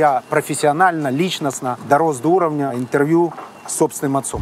[0.00, 3.34] Я профессионально, личностно дорос до уровня интервью
[3.66, 4.40] с собственным отцом.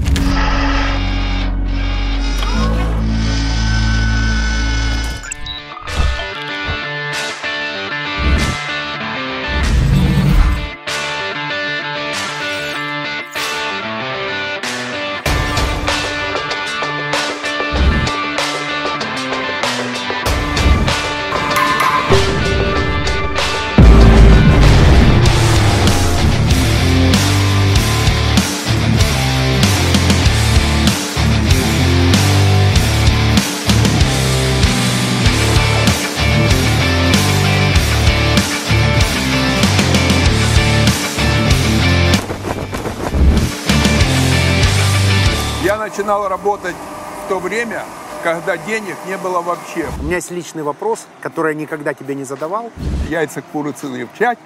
[48.35, 49.87] Когда денег не было вообще.
[50.01, 52.71] У меня есть личный вопрос, который я никогда тебе не задавал.
[53.09, 54.39] Яйца курицыные в чать.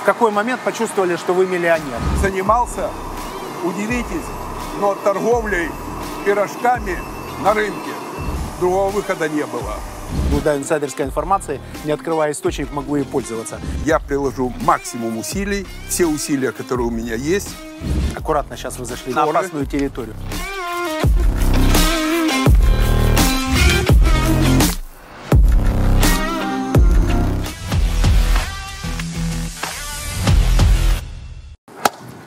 [0.00, 1.98] В какой момент почувствовали, что вы миллионер?
[2.22, 2.88] Занимался,
[3.62, 4.26] удивитесь,
[4.80, 5.68] но торговлей
[6.24, 6.98] пирожками
[7.42, 7.90] на рынке.
[8.58, 9.74] Другого выхода не было.
[10.28, 13.60] Обладаю инсайдерской информацией, не открывая источник, могу ей пользоваться.
[13.84, 17.54] Я приложу максимум усилий, все усилия, которые у меня есть.
[18.16, 19.38] Аккуратно сейчас вы зашли на Шоры.
[19.38, 20.14] опасную территорию.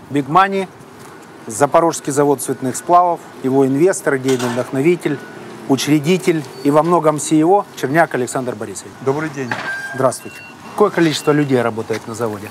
[0.10, 0.68] Big Money,
[1.46, 5.18] Запорожский завод цветных сплавов, его инвестор, идейный вдохновитель,
[5.68, 8.92] учредитель и во многом CEO Черняк Александр Борисович.
[9.02, 9.50] Добрый день.
[9.96, 10.38] Здравствуйте.
[10.72, 12.50] Какое количество людей работает на заводе?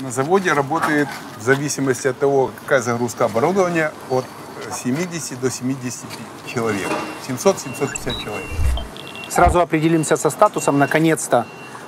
[0.00, 4.24] На заводе работает в зависимости от того, какая загрузка оборудования, от
[4.72, 6.04] 70 до 70
[6.46, 6.88] человек.
[7.28, 8.46] 700-750 человек.
[9.28, 10.78] Сразу определимся со статусом.
[10.78, 11.46] Наконец-то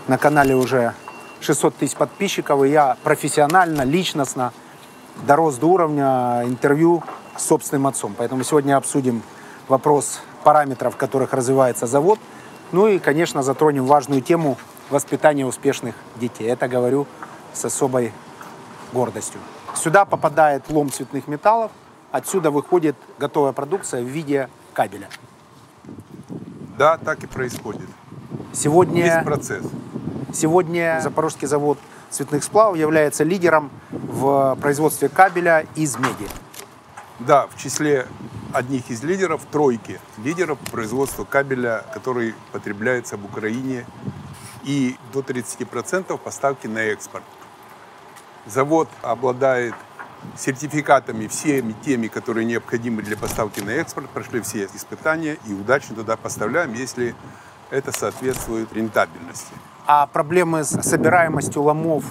[0.08, 0.94] на канале уже
[1.42, 4.52] 600 тысяч подписчиков, и я профессионально, личностно
[5.26, 7.02] дорос до уровня интервью
[7.36, 8.14] с собственным отцом.
[8.16, 9.22] Поэтому сегодня обсудим
[9.68, 12.18] вопрос параметров, в которых развивается завод.
[12.70, 14.56] Ну и, конечно, затронем важную тему
[14.90, 16.48] воспитания успешных детей.
[16.48, 17.06] Это говорю
[17.52, 18.12] с особой
[18.92, 19.40] гордостью.
[19.74, 21.70] Сюда попадает лом цветных металлов,
[22.10, 25.08] отсюда выходит готовая продукция в виде кабеля.
[26.78, 27.88] Да, так и происходит.
[28.52, 29.04] Сегодня...
[29.04, 29.64] Весь процесс.
[30.32, 31.78] Сегодня Запорожский завод
[32.10, 36.28] цветных сплавов является лидером в производстве кабеля из меди.
[37.18, 38.06] Да, в числе
[38.52, 43.86] одних из лидеров, тройки лидеров производства кабеля, который потребляется в Украине,
[44.64, 47.24] и до 30% поставки на экспорт.
[48.46, 49.74] Завод обладает
[50.36, 56.16] сертификатами всеми теми, которые необходимы для поставки на экспорт, прошли все испытания и удачно туда
[56.16, 57.14] поставляем, если
[57.70, 59.52] это соответствует рентабельности.
[59.94, 62.04] А проблемы с собираемостью ломов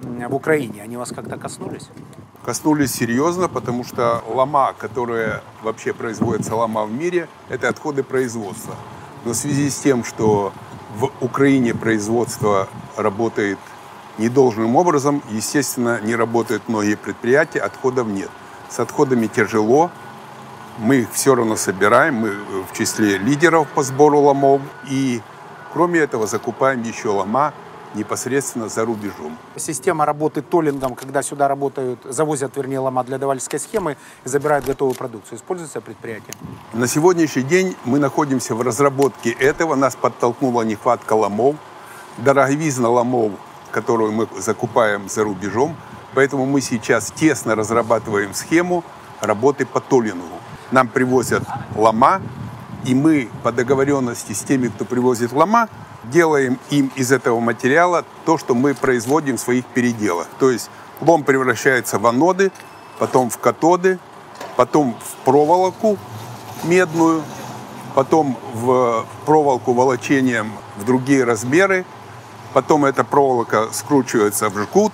[0.00, 1.90] в Украине, они вас как-то коснулись?
[2.42, 8.74] Коснулись серьезно, потому что лома, которая вообще производится лома в мире, это отходы производства.
[9.26, 10.50] Но в связи с тем, что
[10.96, 13.58] в Украине производство работает
[14.16, 18.30] недолжным образом, естественно, не работают многие предприятия, отходов нет.
[18.70, 19.90] С отходами тяжело,
[20.78, 22.30] мы их все равно собираем, мы
[22.64, 24.62] в числе лидеров по сбору ломов.
[24.88, 25.20] И
[25.76, 27.52] кроме этого закупаем еще лома
[27.94, 29.36] непосредственно за рубежом.
[29.56, 34.94] Система работы толлингом, когда сюда работают, завозят, вернее, лома для давальской схемы и забирают готовую
[34.94, 36.32] продукцию, используется предприятие?
[36.72, 39.74] На сегодняшний день мы находимся в разработке этого.
[39.74, 41.56] Нас подтолкнула нехватка ломов,
[42.16, 43.32] дороговизна ломов,
[43.70, 45.76] которую мы закупаем за рубежом.
[46.14, 48.82] Поэтому мы сейчас тесно разрабатываем схему
[49.20, 50.38] работы по толлингу.
[50.70, 51.42] Нам привозят
[51.74, 52.22] лома,
[52.84, 55.68] и мы по договоренности с теми, кто привозит лома,
[56.04, 60.28] делаем им из этого материала то, что мы производим в своих переделах.
[60.38, 60.70] То есть
[61.00, 62.52] лом превращается в аноды,
[62.98, 63.98] потом в катоды,
[64.56, 65.98] потом в проволоку
[66.64, 67.22] медную,
[67.94, 71.84] потом в проволоку волочением в другие размеры,
[72.52, 74.92] потом эта проволока скручивается в жгут.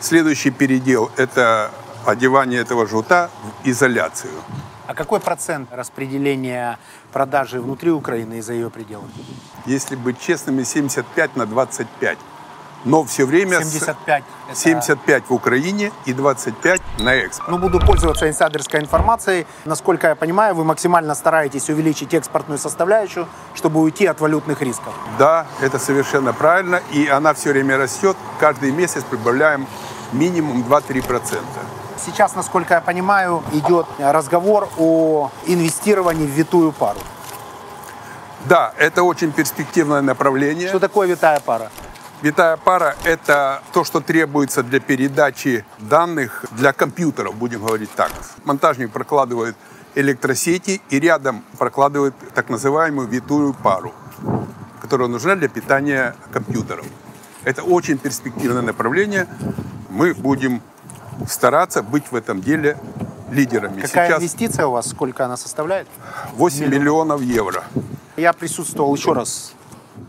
[0.00, 1.70] Следующий передел– это
[2.06, 4.32] одевание этого жгута в изоляцию.
[4.88, 6.78] А какой процент распределения
[7.12, 9.10] продажи внутри Украины и за ее пределами?
[9.66, 12.16] Если быть честными, 75 на 25.
[12.86, 14.24] Но все время с- 75.
[14.48, 17.50] это- 75 в Украине и 25 на экспорт.
[17.50, 19.46] Ну, буду пользоваться инсайдерской информацией.
[19.66, 24.94] Насколько я понимаю, вы максимально стараетесь увеличить экспортную составляющую, чтобы уйти от валютных рисков.
[25.18, 28.16] Да, это совершенно правильно, и она все время растет.
[28.40, 29.66] Каждый месяц прибавляем
[30.12, 31.44] минимум 2-3%.
[32.04, 37.00] Сейчас, насколько я понимаю, идет разговор о инвестировании в витую пару.
[38.44, 40.68] Да, это очень перспективное направление.
[40.68, 41.70] Что такое витая пара?
[42.22, 48.10] Витая пара– это то, что требуется для передачи данных для компьютеров, будем говорить так.
[48.44, 49.56] Монтажник прокладывает
[49.94, 53.92] электросети и рядом прокладывает так называемую витую пару,
[54.80, 56.86] которая нужна для питания компьютеров.
[57.44, 59.28] Это очень перспективное направление.
[59.90, 60.60] Мы будем
[61.26, 62.76] стараться быть в этом деле
[63.30, 63.80] лидерами.
[63.80, 64.88] Какая Сейчас инвестиция у вас?
[64.88, 65.88] Сколько она составляет?
[66.34, 67.64] 8 миллионов евро.
[68.16, 69.52] Я присутствовал еще раз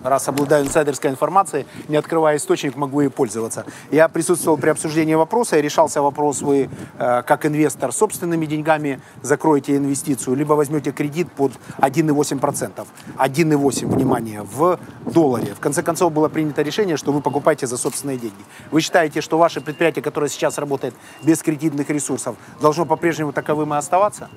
[0.03, 3.65] раз обладаю инсайдерской информацией, не открывая источник, могу ей пользоваться.
[3.91, 9.75] Я присутствовал при обсуждении вопроса, и решался вопрос, вы э, как инвестор собственными деньгами закроете
[9.75, 12.85] инвестицию, либо возьмете кредит под 1,8%.
[13.17, 15.53] 1,8, внимание, в долларе.
[15.53, 18.43] В конце концов было принято решение, что вы покупаете за собственные деньги.
[18.71, 20.93] Вы считаете, что ваше предприятие, которое сейчас работает
[21.23, 24.29] без кредитных ресурсов, должно по-прежнему таковым и оставаться?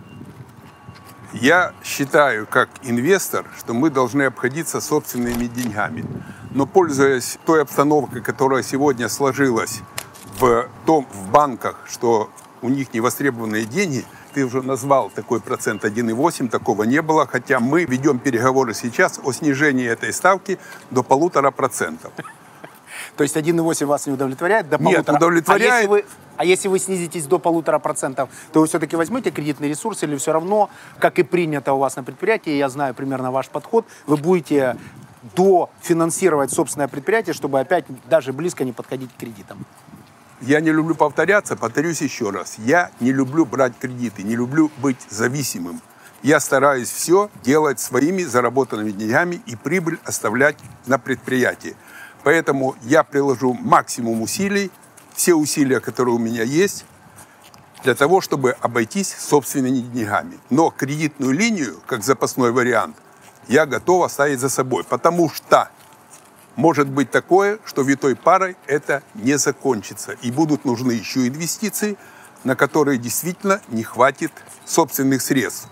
[1.32, 6.04] Я считаю, как инвестор, что мы должны обходиться собственными деньгами.
[6.50, 9.80] Но пользуясь той обстановкой, которая сегодня сложилась
[10.38, 12.30] в, том, в банках, что
[12.60, 17.84] у них невостребованные деньги, ты уже назвал такой процент 1,8, такого не было, хотя мы
[17.84, 20.58] ведем переговоры сейчас о снижении этой ставки
[20.90, 22.12] до полутора процентов.
[23.16, 24.68] То есть 1,8 вас не удовлетворяет?
[24.68, 25.16] До Нет, полутора.
[25.16, 25.72] удовлетворяет.
[25.72, 26.04] А если, вы,
[26.36, 30.32] а если вы снизитесь до полутора процентов, то вы все-таки возьмете кредитный ресурс или все
[30.32, 34.76] равно, как и принято у вас на предприятии, я знаю примерно ваш подход, вы будете
[35.36, 39.64] дофинансировать собственное предприятие, чтобы опять даже близко не подходить к кредитам?
[40.40, 42.56] Я не люблю повторяться, повторюсь еще раз.
[42.58, 45.80] Я не люблю брать кредиты, не люблю быть зависимым.
[46.22, 50.56] Я стараюсь все делать своими заработанными деньгами и прибыль оставлять
[50.86, 51.76] на предприятии.
[52.24, 54.70] Поэтому я приложу максимум усилий,
[55.14, 56.84] все усилия, которые у меня есть,
[57.82, 60.38] для того, чтобы обойтись собственными деньгами.
[60.50, 62.96] Но кредитную линию, как запасной вариант,
[63.48, 65.68] я готов оставить за собой, потому что
[66.54, 70.12] может быть такое, что витой парой это не закончится.
[70.22, 71.96] И будут нужны еще инвестиции,
[72.44, 74.32] на которые действительно не хватит
[74.64, 75.68] собственных средств.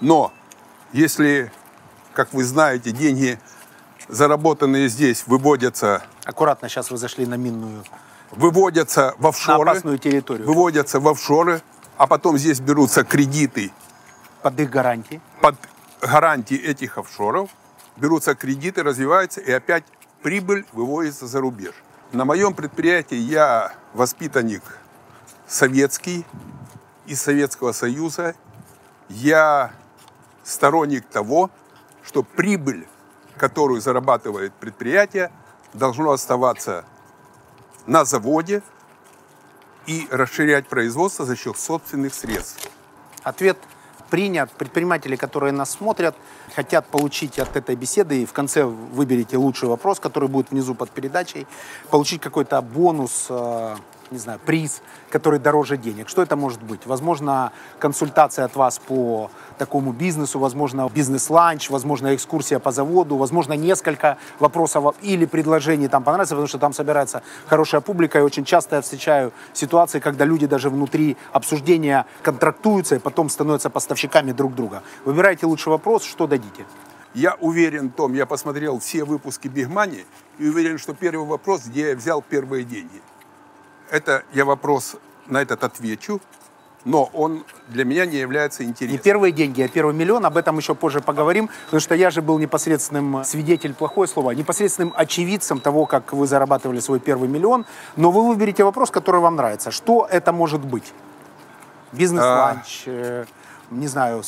[0.00, 0.32] Но
[0.92, 1.50] если,
[2.12, 3.40] как вы знаете, деньги
[4.08, 6.02] заработанные здесь выводятся...
[6.24, 7.84] Аккуратно, сейчас вы зашли на минную...
[8.30, 9.64] Выводятся в офшоры.
[9.64, 10.46] На опасную территорию.
[10.46, 11.62] Выводятся в офшоры,
[11.96, 13.72] а потом здесь берутся кредиты.
[14.42, 15.20] Под их гарантии.
[15.40, 15.56] Под
[16.02, 17.48] гарантии этих офшоров
[17.96, 19.84] берутся кредиты, развиваются, и опять
[20.22, 21.74] прибыль выводится за рубеж.
[22.12, 24.62] На моем предприятии я воспитанник
[25.46, 26.26] советский,
[27.08, 28.34] из Советского Союза.
[29.08, 29.72] Я
[30.44, 31.50] сторонник того,
[32.04, 32.86] что прибыль
[33.38, 35.30] которую зарабатывает предприятие,
[35.72, 36.84] должно оставаться
[37.86, 38.62] на заводе
[39.86, 42.68] и расширять производство за счет собственных средств.
[43.22, 43.56] Ответ
[44.10, 44.50] принят.
[44.52, 46.14] Предприниматели, которые нас смотрят,
[46.54, 50.90] хотят получить от этой беседы, и в конце выберите лучший вопрос, который будет внизу под
[50.90, 51.46] передачей,
[51.90, 53.76] получить какой-то бонус, э,
[54.10, 56.08] не знаю, приз, который дороже денег.
[56.08, 56.86] Что это может быть?
[56.86, 64.18] Возможно, консультация от вас по такому бизнесу, возможно, бизнес-ланч, возможно, экскурсия по заводу, возможно, несколько
[64.38, 68.82] вопросов или предложений там понравится, потому что там собирается хорошая публика, и очень часто я
[68.82, 74.82] встречаю ситуации, когда люди даже внутри обсуждения контрактуются и потом становятся поставщиками друг друга.
[75.04, 76.64] Выбирайте лучший вопрос, что дадите.
[77.14, 80.04] Я уверен, Том, я посмотрел все выпуски Бигмани
[80.38, 83.00] и уверен, что первый вопрос, где я взял первые деньги.
[83.90, 84.96] Это я вопрос
[85.26, 86.20] на этот отвечу,
[86.84, 88.92] но он для меня не является интересным.
[88.92, 92.22] Не первые деньги, а первый миллион, об этом еще позже поговорим, потому что я же
[92.22, 97.66] был непосредственным свидетелем, плохое слово, непосредственным очевидцем того, как вы зарабатывали свой первый миллион,
[97.96, 99.70] но вы выберете вопрос, который вам нравится.
[99.70, 100.92] Что это может быть?
[101.92, 102.90] Бизнес-ланч, а...
[102.90, 103.24] Э,
[103.70, 104.22] не знаю,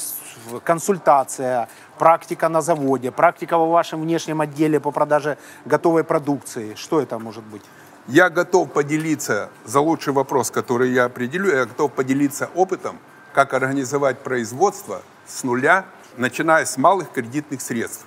[0.65, 6.75] консультация, практика на заводе, практика во вашем внешнем отделе по продаже готовой продукции.
[6.75, 7.63] Что это может быть?
[8.11, 12.99] Я готов поделиться, за лучший вопрос, который я определю, я готов поделиться опытом,
[13.33, 15.85] как организовать производство с нуля,
[16.17, 18.05] начиная с малых кредитных средств.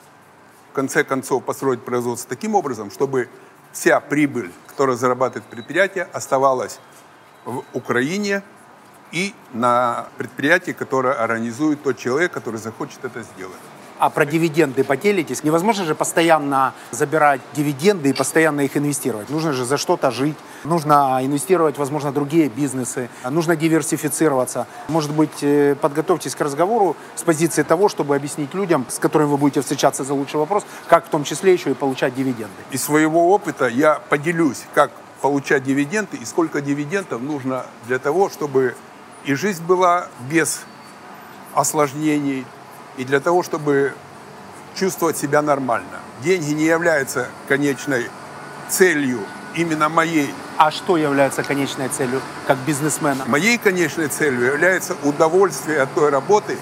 [0.72, 3.29] В конце концов, построить производство таким образом, чтобы
[3.72, 6.79] вся прибыль, которую зарабатывает предприятие, оставалась
[7.45, 8.43] в Украине
[9.13, 13.55] и на предприятии, которое организует тот человек, который захочет это сделать
[14.03, 15.45] а про дивиденды поделитесь.
[15.45, 19.29] Невозможно же постоянно забирать дивиденды и постоянно их инвестировать.
[19.29, 20.36] Нужно же за что-то жить.
[20.65, 23.10] Нужно инвестировать, возможно, другие бизнесы.
[23.29, 24.67] Нужно диверсифицироваться.
[24.89, 29.38] Может быть, э, подготовьтесь к разговору с позиции того, чтобы объяснить людям, с которыми вы
[29.38, 32.51] будете встречаться за лучший вопрос, как в том числе еще и получать дивиденды.
[32.72, 34.91] Из своего опыта я поделюсь, как
[35.22, 38.75] получать дивиденды и сколько дивидендов нужно для того, чтобы
[39.24, 40.60] и жизнь была без
[41.53, 42.45] осложнений,
[42.97, 43.93] и для того, чтобы
[44.75, 46.00] чувствовать себя нормально.
[46.23, 48.09] Деньги не являются конечной
[48.69, 49.19] целью,
[49.55, 53.23] именно моей, А что является конечной целью как бизнесмена?
[53.27, 56.57] моей конечной целью является удовольствие от той работы,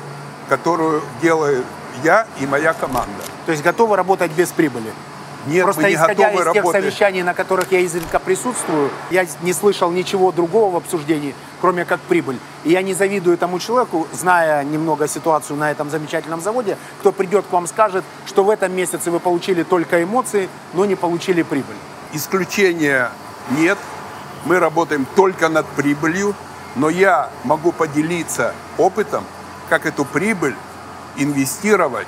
[0.50, 1.64] которую делаю
[2.04, 3.24] я и моя команда.
[3.46, 4.92] То есть готовы работать без прибыли?
[5.48, 6.82] Нет, Просто мы не исходя готовы из тех работать.
[6.84, 12.00] совещаний, на которых я изредка присутствую, я не слышал ничего другого в обсуждении, кроме как
[12.02, 12.40] прибыль.
[12.64, 17.46] И я не завидую тому человеку, зная немного ситуацию на этом замечательном заводе, кто придет
[17.46, 21.76] к вам скажет, что в этом месяце вы получили только эмоции, но не получили прибыль.
[22.14, 23.12] Исключения
[23.52, 23.78] нет.
[24.46, 26.34] Мы работаем только над прибылью,
[26.76, 29.24] но я могу поделиться опытом,
[29.70, 30.56] как эту прибыль
[31.16, 32.08] инвестировать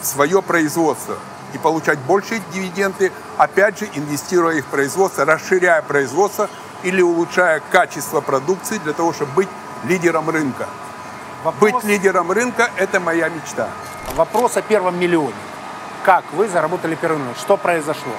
[0.00, 1.16] в свое производство
[1.52, 6.48] и получать большие дивиденды, опять же, инвестируя их в производство, расширяя производство
[6.84, 9.48] или улучшая качество продукции для того, чтобы быть
[9.84, 10.66] лидером рынка.
[11.42, 13.68] Вопрос, Быть лидером рынка– это моя мечта.
[14.14, 15.34] вопрос о первом миллионе.
[16.04, 17.34] Как вы заработали первый миллион?
[17.34, 18.12] Что произошло?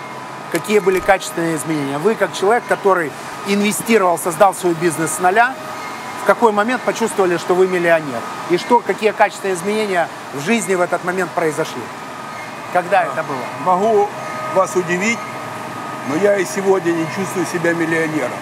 [0.51, 1.97] Какие были качественные изменения?
[1.97, 3.11] Вы, как человек, который
[3.47, 5.53] инвестировал, создал свой бизнес с нуля,
[6.23, 8.21] в какой момент почувствовали, что вы миллионер?
[8.49, 11.81] И что, какие качественные изменения в жизни в этот момент произошли?
[12.73, 13.37] Когда это было?
[13.63, 14.07] Могу
[14.55, 15.19] вас удивить,
[16.09, 18.37] но я и сегодня не чувствую себя миллионером.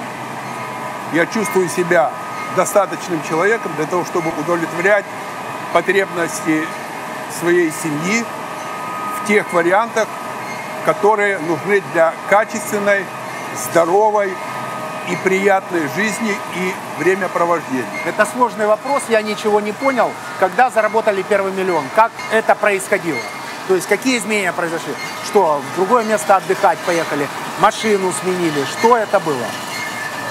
[1.13, 2.10] Я чувствую себя
[2.55, 5.05] достаточным человеком для того, чтобы удовлетворять
[5.72, 6.65] потребности
[7.39, 8.24] своей семьи
[9.22, 10.08] в тех вариантах,
[10.86, 13.05] которые нужны для качественной,
[13.55, 14.34] здоровой
[15.10, 17.86] и приятной жизни и времяпровождения.
[18.05, 20.12] Это сложный вопрос, я ничего не понял.
[20.39, 21.84] Когда заработали первый миллион?
[21.96, 23.20] Как это происходило?
[23.67, 24.93] То есть какие изменения произошли?
[25.25, 27.27] Что, в другое место отдыхать поехали?
[27.60, 28.65] Машину сменили?
[28.65, 29.46] Что это было?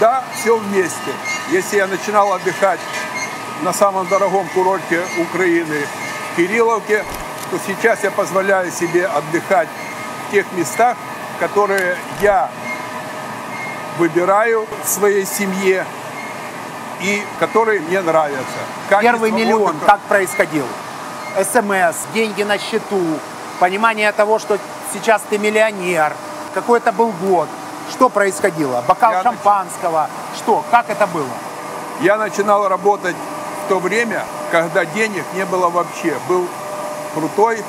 [0.02, 1.12] Да, все вместе.
[1.52, 2.80] Если я начинал отдыхать
[3.62, 5.86] на самом дорогом курорте Украины,
[6.36, 7.04] Кирилловке,
[7.52, 9.68] то сейчас я позволяю себе отдыхать
[10.26, 10.96] в тех местах,
[11.38, 12.50] которые я
[13.96, 15.86] выбираю в своей семье
[17.00, 18.42] и которые мне нравятся.
[18.88, 20.66] Первый Качество миллион отдыха- как происходил?
[21.36, 23.00] СМС, деньги на счету,
[23.60, 24.58] понимание того, что
[24.92, 26.12] сейчас ты миллионер,
[26.54, 27.48] какой это был год,
[27.92, 28.82] что происходило?
[28.88, 31.28] Бокал Я нач- шампанского, что, как это было?
[32.00, 33.16] Я начинал работать
[33.64, 36.16] в то время, когда денег не было вообще.
[36.28, 36.48] Был
[37.14, 37.62] крутой,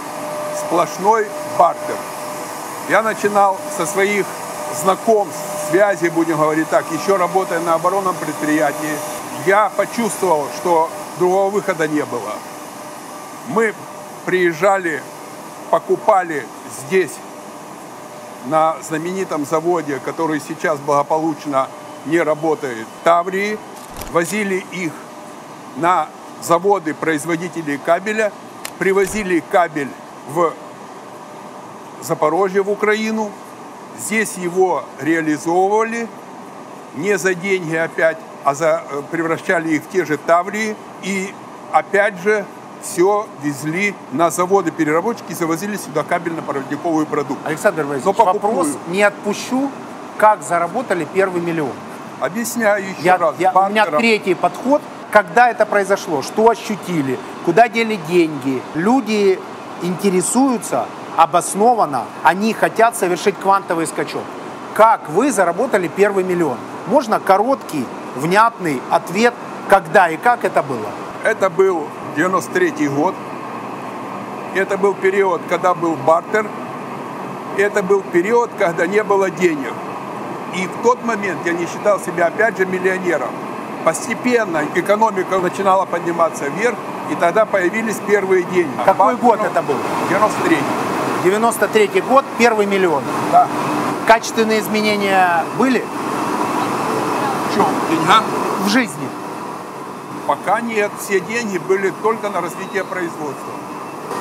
[0.58, 1.27] сплошной
[1.58, 1.96] бартер.
[2.89, 4.25] Я начинал со своих
[4.82, 5.39] знакомств,
[5.70, 8.98] связей, будем говорить так, еще работая на оборонном предприятии.
[9.46, 10.89] Я почувствовал, что
[11.20, 12.34] другого выхода не было.
[13.48, 13.74] Мы
[14.25, 15.03] приезжали,
[15.70, 16.46] покупали
[16.88, 17.12] здесь,
[18.46, 21.68] на знаменитом заводе, который сейчас благополучно
[22.06, 23.58] не работает, Таврии,
[24.12, 24.92] возили их
[25.78, 26.08] на
[26.42, 28.32] заводы производителей кабеля,
[28.80, 29.90] привозили кабель
[30.30, 30.54] в
[32.02, 33.32] Запорожье, в Украину,
[33.98, 36.08] здесь его реализовывали,
[36.96, 41.34] не за деньги опять, а за, э, превращали их в те же Таврии и
[41.72, 42.46] опять же
[42.84, 47.48] все везли на заводы переработчики и завозили сюда кабельно-проводниковую продукцию.
[47.48, 48.56] Александр Борисович, Но покупную.
[48.56, 49.72] вопрос не отпущу,
[50.18, 51.72] как заработали первый миллион.
[52.20, 53.36] Объясняю еще Я, раз.
[53.40, 54.82] я- у меня третий подход.
[55.12, 56.22] Когда это произошло?
[56.22, 57.18] Что ощутили?
[57.46, 58.62] Куда дели деньги?
[58.75, 59.40] Люди
[59.82, 60.86] интересуются
[61.18, 62.06] обоснованно.
[62.24, 64.24] Они хотят совершить квантовый скачок.
[64.74, 66.58] Как вы заработали первый миллион?
[66.88, 67.86] Можно короткий,
[68.16, 69.34] внятный ответ,
[69.70, 70.90] когда и как это было?
[71.24, 73.15] Это был 93 год.
[74.55, 76.48] Это был период, когда был бартер.
[77.58, 79.74] Это был период, когда не было денег.
[80.55, 83.29] И в тот момент я не считал себя, опять же, миллионером.
[83.84, 86.77] Постепенно экономика начинала подниматься вверх,
[87.12, 88.72] и тогда появились первые деньги.
[88.86, 89.75] Какой год Бартером это был?
[90.10, 90.58] 93
[91.24, 93.03] 93 год, первый миллион.
[93.32, 93.48] Да.
[94.08, 95.84] Качественные изменения были
[97.50, 97.65] В чем?
[97.89, 98.24] Деньга?
[98.65, 99.08] в жизни?
[100.27, 100.92] Пока нет.
[101.00, 103.53] Все деньги были только на развитие производства.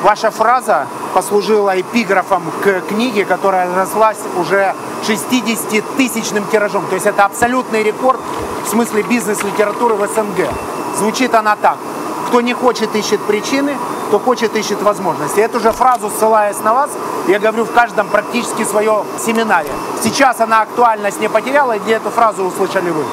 [0.02, 4.74] Ваша фраза послужила эпиграфом к книге, которая разрослась уже
[5.06, 6.86] 60-тысячным тиражом.
[6.88, 8.20] То есть это абсолютный рекорд
[8.64, 10.48] в смысле бизнес-литературы в СНГ.
[10.96, 11.78] Звучит она так.
[12.26, 13.76] Кто не хочет, ищет причины,
[14.08, 15.40] кто хочет, ищет возможности.
[15.40, 16.90] Эту же фразу, ссылаясь на вас,
[17.28, 19.70] я говорю в каждом практически своем семинаре.
[20.02, 23.04] Сейчас она актуальность не потеряла, и где эту фразу услышали вы?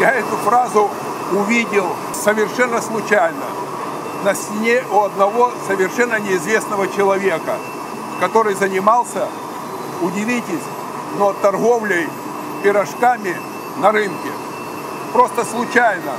[0.00, 0.90] Я эту фразу
[1.32, 3.44] увидел совершенно случайно
[4.24, 7.56] на стене у одного совершенно неизвестного человека,
[8.20, 9.26] который занимался,
[10.00, 10.62] удивитесь,
[11.18, 12.08] но торговлей
[12.62, 13.36] пирожками
[13.78, 14.30] на рынке.
[15.12, 16.12] Просто случайно.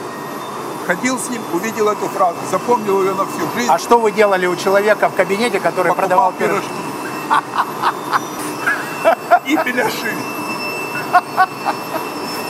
[0.85, 3.71] Ходил с ним, увидел эту фразу, запомнил ее на всю жизнь.
[3.71, 6.67] А что вы делали у человека в кабинете, который покупал продавал пирожки?
[9.01, 9.43] пирожки.
[9.45, 10.13] и беляши.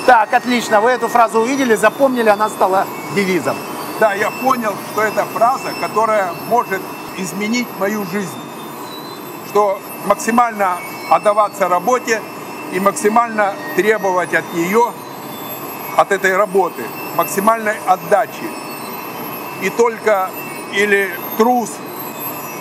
[0.06, 0.82] Так, отлично.
[0.82, 3.56] Вы эту фразу увидели, запомнили, она стала девизом.
[4.00, 6.82] Да, я понял, что это фраза, которая может
[7.18, 8.38] изменить мою жизнь.
[9.50, 10.78] Что максимально
[11.10, 12.22] отдаваться работе
[12.74, 14.92] и максимально требовать от нее,
[15.96, 16.84] от этой работы,
[17.16, 18.50] максимальной отдачи.
[19.62, 20.30] И только
[20.74, 21.70] или трус,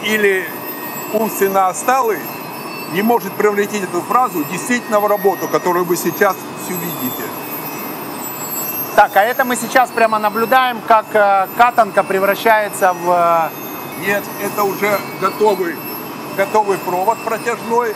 [0.05, 0.49] или
[1.13, 2.19] умственно осталый
[2.93, 7.22] не может превратить эту фразу действительно в работу, которую вы сейчас всю видите.
[8.95, 13.11] Так, а это мы сейчас прямо наблюдаем, как э, катанка превращается в...
[13.11, 15.77] э, Нет, это уже готовый,
[16.37, 17.95] готовый провод протяжной.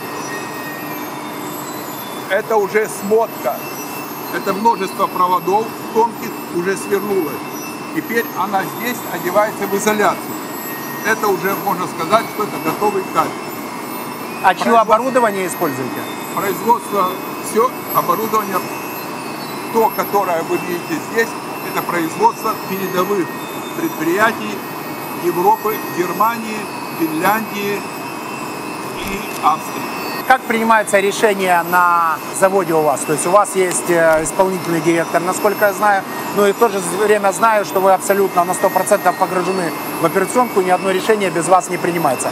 [2.29, 3.55] Это уже смотка.
[4.35, 7.41] Это множество проводов тонких уже свернулось.
[7.95, 10.35] Теперь она здесь одевается в изоляцию.
[11.05, 13.31] Это уже можно сказать, что это готовый кабель.
[14.43, 16.01] А чье оборудование используете?
[16.35, 17.11] Производство,
[17.49, 18.57] все оборудование,
[19.73, 21.29] то, которое вы видите здесь,
[21.71, 23.27] это производство передовых
[23.79, 24.57] предприятий
[25.23, 26.59] Европы, Германии,
[26.99, 27.81] Финляндии
[28.97, 29.97] и Австрии.
[30.27, 32.99] Как принимается решение на заводе у вас?
[33.01, 36.03] То есть у вас есть э, исполнительный директор, насколько я знаю,
[36.35, 39.71] но и в то же время знаю, что вы абсолютно на 100% погружены
[40.01, 42.29] в операционку, ни одно решение без вас не принимается.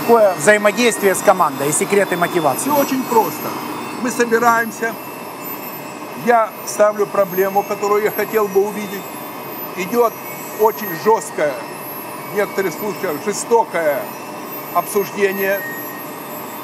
[0.00, 2.68] Какое взаимодействие с командой и секреты мотивации?
[2.68, 3.48] Все очень просто.
[4.02, 4.92] Мы собираемся,
[6.24, 9.02] я ставлю проблему, которую я хотел бы увидеть.
[9.76, 10.12] Идет
[10.60, 11.52] очень жесткое,
[12.32, 14.00] в некоторых случаях жестокое
[14.74, 15.60] обсуждение.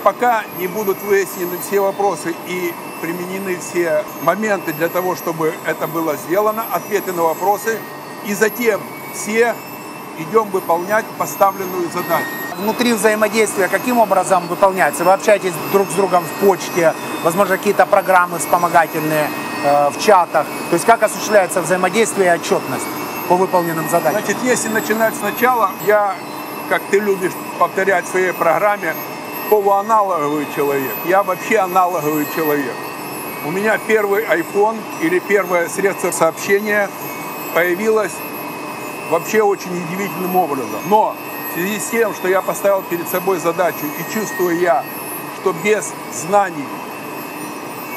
[0.03, 6.17] Пока не будут выяснены все вопросы и применены все моменты для того, чтобы это было
[6.17, 7.79] сделано, ответы на вопросы,
[8.25, 8.81] и затем
[9.15, 9.55] все
[10.19, 12.27] идем выполнять поставленную задачу.
[12.57, 15.05] Внутри взаимодействия каким образом выполняется?
[15.05, 19.31] Вы общаетесь друг с другом в почте, возможно, какие-то программы вспомогательные
[19.63, 20.47] в чатах.
[20.71, 22.87] То есть как осуществляется взаимодействие и отчетность
[23.29, 24.21] по выполненным задачам?
[24.21, 26.15] Значит, если начинать сначала, я,
[26.69, 28.95] как ты любишь повторять в своей программе,
[29.53, 30.95] полуаналоговый человек.
[31.05, 32.75] Я вообще аналоговый человек.
[33.45, 36.89] У меня первый iPhone или первое средство сообщения
[37.55, 38.13] появилось
[39.11, 40.81] вообще очень удивительным образом.
[40.87, 41.15] Но
[41.51, 44.83] в связи с тем, что я поставил перед собой задачу и чувствую я,
[45.41, 46.65] что без знаний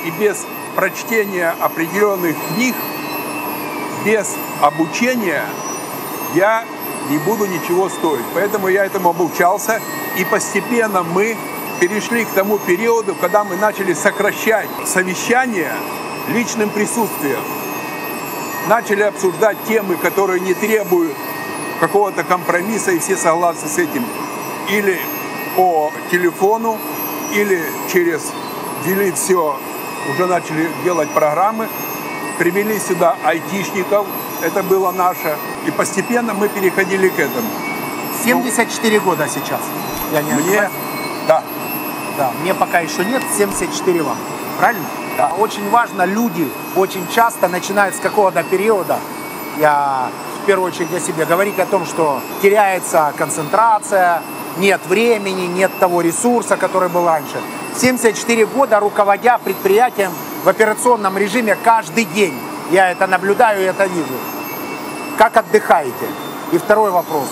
[0.04, 2.76] и без прочтения определенных книг,
[4.06, 5.44] без обучения
[6.36, 6.66] я
[7.10, 8.26] не буду ничего стоить.
[8.34, 9.82] Поэтому я этому обучался,
[10.18, 11.38] и постепенно мы
[11.80, 15.74] перешли к тому периоду, когда мы начали сокращать совещания
[16.30, 17.40] личным присутствием.
[18.68, 21.16] Начали обсуждать темы, которые не требуют
[21.80, 24.06] какого-то компромисса, и все согласны с этим.
[24.70, 25.00] Или
[25.56, 26.78] по телефону,
[27.34, 27.62] или
[27.92, 28.32] через
[28.86, 29.60] ввели все,
[30.10, 31.68] уже начали делать программы,
[32.38, 34.06] привели сюда айтишников,
[34.42, 35.36] это было наше.
[35.66, 37.48] И постепенно мы переходили к этому.
[38.24, 39.62] 74 года сейчас.
[40.12, 40.72] Я не Мне, ошибаюсь?
[41.28, 41.44] да,
[42.18, 44.18] Да, мне пока еще нет, 74 вам.
[44.60, 44.86] Правильно?
[45.18, 45.32] Да.
[45.38, 49.00] Очень важно, люди очень часто начинают с какого-то периода,
[49.60, 50.10] я
[50.44, 54.22] в первую очередь о себе, говорить о том, что теряется концентрация,
[54.58, 57.42] нет времени, нет того ресурса, который был раньше.
[57.78, 60.12] 74 года руководя предприятием
[60.44, 62.38] в операционном режиме каждый день.
[62.72, 64.16] Я это наблюдаю и это вижу.
[65.18, 66.08] Как отдыхаете?
[66.52, 67.28] И второй вопрос.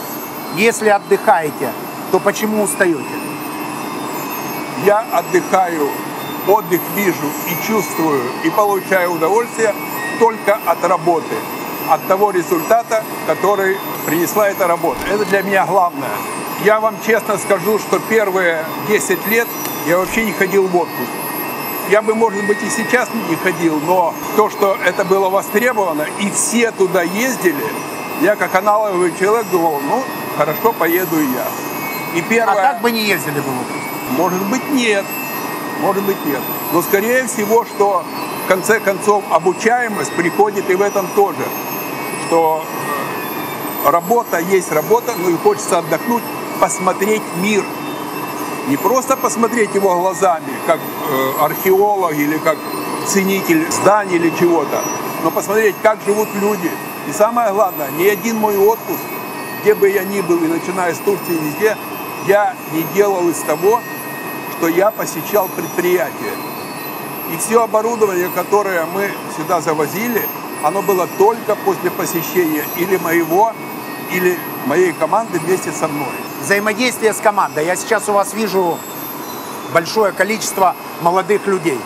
[0.55, 1.69] Если отдыхаете,
[2.11, 3.23] то почему устаете?
[4.85, 5.89] я отдыхаю,
[6.47, 9.73] отдых вижу и чувствую, и получаю удовольствие
[10.19, 11.35] только от работы,
[11.93, 14.99] от того результата, который принесла эта работа.
[15.11, 16.09] Это для меня главное.
[16.63, 19.47] Я вам честно скажу, что первые 10 лет
[19.87, 21.11] я вообще не ходил в отпуск.
[21.89, 26.31] Я бы, может быть, и сейчас не ходил, но то, что это было востребовано, и
[26.31, 27.65] все туда ездили,
[28.21, 30.01] я как аналоговый человек думал, ну,
[30.37, 31.45] хорошо, поеду и я.
[32.15, 32.55] И А первое...
[32.55, 34.17] так бы не ездили бы в отпуск.
[34.17, 35.03] Может быть, нет.
[35.81, 36.41] Может быть, нет.
[36.71, 38.03] Но, скорее всего, что
[38.45, 41.43] в конце концов обучаемость приходит и в этом тоже.
[42.27, 42.63] Что
[43.85, 46.23] работа есть работа, но и хочется отдохнуть,
[46.59, 47.63] посмотреть мир.
[48.67, 52.57] Не просто посмотреть его глазами, как э, археолог или как
[53.07, 54.81] ценитель зданий или чего-то,
[55.23, 56.71] но посмотреть, как живут люди.
[57.09, 59.01] И самое главное, ни один мой отпуск,
[59.61, 61.75] где бы я ни был, и начиная с Турции везде,
[62.27, 63.81] я не делал из того,
[64.57, 66.33] что я посещал предприятие.
[67.33, 70.25] И все оборудование, которое мы сюда завозили,
[70.63, 73.51] оно было только после посещения или моего,
[74.11, 76.09] или моей команды вместе со мной.
[76.41, 77.65] Взаимодействие с командой.
[77.65, 78.77] Я сейчас у вас вижу
[79.73, 81.79] большое количество молодых людей,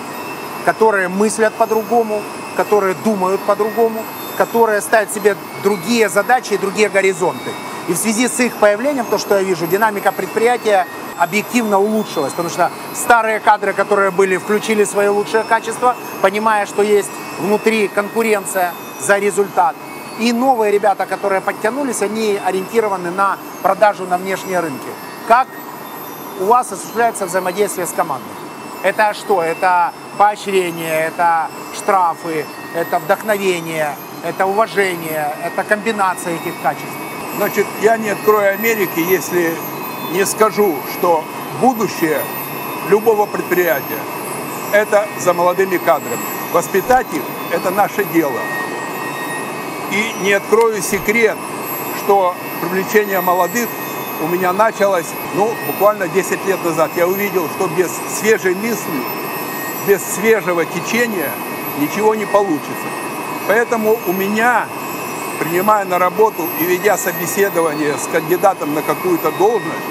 [0.63, 2.22] которые мыслят по-другому,
[2.56, 4.04] которые думают по-другому,
[4.38, 7.52] которые ставят себе другие задачи и другие горизонты.
[7.88, 10.86] И в связи с их появлением, то, что я вижу, динамика предприятия
[11.18, 17.10] объективно улучшилась, потому что старые кадры, которые были, включили свои лучшие качества, понимая, что есть
[17.39, 19.76] внутри конкуренция за результат.
[20.19, 24.88] И новые ребята, которые подтянулись, они ориентированы на продажу на внешние рынки.
[25.28, 25.47] Как
[26.39, 28.32] у вас осуществляется взаимодействие с командой?
[28.84, 29.41] Это что?
[29.41, 36.88] Это поощрение, это штрафы, это вдохновение, это уважение, это комбинация этих качеств.
[37.38, 39.54] Значит, я не открою Америки, если
[40.12, 41.23] не скажу, что
[41.62, 42.19] будущее
[42.89, 44.00] любого предприятия–
[44.71, 46.37] это за молодыми кадрами.
[46.53, 48.39] Воспитать их– это наше дело.
[49.91, 51.38] И не открою секрет,
[52.03, 53.67] что привлечение молодых
[54.21, 55.05] у меня началось,
[55.36, 56.91] ну, буквально 10 лет назад.
[56.95, 59.03] Я увидел, что без свежей мысли,
[59.88, 61.31] без свежего течения
[61.79, 62.88] ничего не получится.
[63.47, 64.65] Поэтому у меня,
[65.39, 69.86] принимая на работу и ведя собеседование с кандидатом на какую-то должность,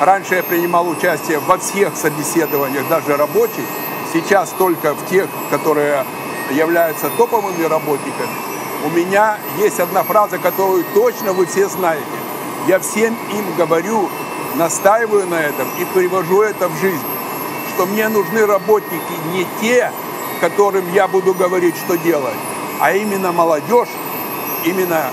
[0.00, 3.64] раньше я принимал участие во всех собеседованиях, даже рабочих,
[4.12, 6.04] сейчас только в тех, которые
[6.50, 8.28] являются топовыми работниками,
[8.84, 12.04] у меня есть одна фраза, которую точно вы все знаете.
[12.66, 14.08] Я всем им говорю,
[14.56, 17.06] настаиваю на этом и привожу это в жизнь,
[17.74, 19.90] что мне нужны работники не те,
[20.40, 22.34] которым я буду говорить, что делать,
[22.80, 23.88] а именно молодежь,
[24.64, 25.10] именно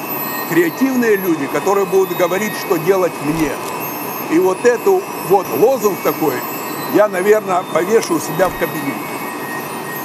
[0.49, 3.51] креативные люди, которые будут говорить, что делать мне.
[4.31, 6.33] И вот эту вот лозунг такой
[6.93, 9.17] я, наверное, повешу у себя в кабинете.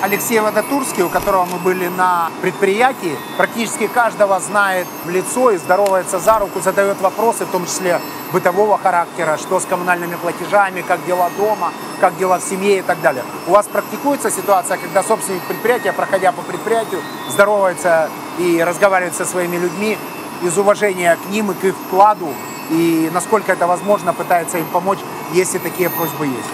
[0.03, 6.19] Алексей Водотурский, у которого мы были на предприятии, практически каждого знает в лицо и здоровается
[6.19, 8.01] за руку, задает вопросы, в том числе
[8.33, 13.01] бытового характера, что с коммунальными платежами, как дела дома, как дела в семье и так
[13.01, 13.23] далее.
[13.47, 19.57] У вас практикуется ситуация, когда собственник предприятия, проходя по предприятию, здоровается и разговаривает со своими
[19.57, 19.97] людьми
[20.43, 22.29] из уважения к ним и к их вкладу,
[22.71, 24.99] и насколько это возможно, пытается им помочь,
[25.33, 26.49] если такие просьбы есть.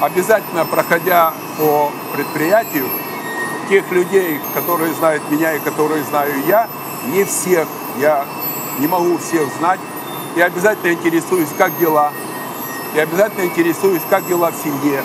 [0.00, 2.86] Обязательно проходя по предприятию,
[3.68, 6.68] тех людей, которые знают меня и которые знаю я,
[7.08, 7.66] не всех,
[7.98, 8.24] я
[8.78, 9.80] не могу всех знать,
[10.36, 12.12] я обязательно интересуюсь, как дела,
[12.94, 15.02] я обязательно интересуюсь, как дела в семье,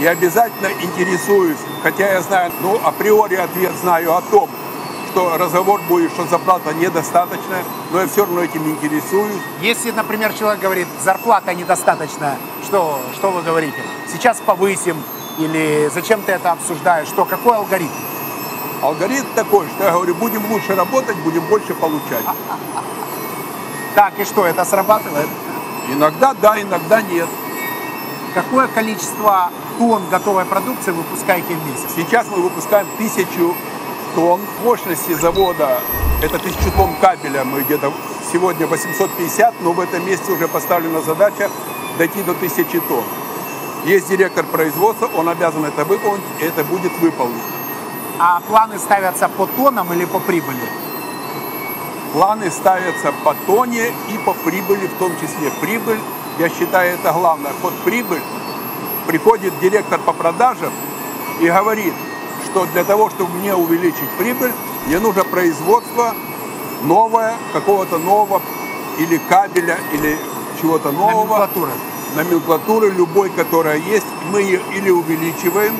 [0.00, 4.48] я обязательно интересуюсь, хотя я знаю, ну, априори ответ знаю о том,
[5.12, 9.42] что разговор будет, что зарплата недостаточная, но я все равно этим интересуюсь.
[9.60, 13.76] Если, например, человек говорит, зарплата недостаточная, что, что вы говорите?
[14.10, 14.96] Сейчас повысим
[15.38, 17.08] или зачем ты это обсуждаешь?
[17.08, 17.92] Что, какой алгоритм?
[18.80, 22.24] Алгоритм такой, что я говорю, будем лучше работать, будем больше получать.
[23.94, 25.28] Так, и что, это срабатывает?
[25.90, 27.28] Иногда да, иногда нет.
[28.32, 31.90] Какое количество тонн готовой продукции выпускаете в месяц?
[31.94, 33.54] Сейчас мы выпускаем тысячу
[34.14, 34.40] тонн.
[34.62, 35.80] Мощности завода
[36.22, 37.44] это тысячу тонн кабеля.
[37.44, 37.92] Мы где-то
[38.32, 41.50] сегодня 850, но в этом месяце уже поставлена задача
[41.98, 43.04] дойти до тысячи тонн.
[43.84, 47.40] Есть директор производства, он обязан это выполнить, и это будет выполнено.
[48.18, 50.62] А планы ставятся по тоннам или по прибыли?
[52.12, 55.98] Планы ставятся по тоне и по прибыли, в том числе прибыль.
[56.38, 57.52] Я считаю, это главное.
[57.62, 58.22] Под прибыль
[59.08, 60.72] приходит директор по продажам
[61.40, 61.94] и говорит,
[62.52, 64.52] что для того, чтобы мне увеличить прибыль,
[64.86, 66.14] мне нужно производство
[66.82, 68.42] новое, какого-то нового
[68.98, 70.18] или кабеля, или
[70.60, 71.38] чего-то нового.
[71.38, 71.70] Номенклатуры.
[72.14, 75.74] Номенклатуры любой, которая есть, мы ее или увеличиваем,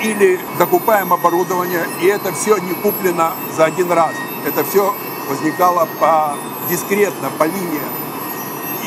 [0.00, 4.12] или закупаем оборудование, и это все не куплено за один раз.
[4.46, 4.94] Это все
[5.28, 6.36] возникало по
[6.70, 7.80] дискретно, по линии.